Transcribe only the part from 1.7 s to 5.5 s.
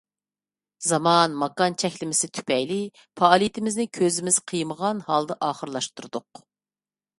چەكلىمىسى تۈپەيلى پائالىيىتىمىزنى كۆزىمىز قىيمىغان ھالدا